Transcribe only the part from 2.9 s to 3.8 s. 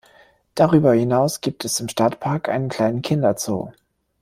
Kinderzoo.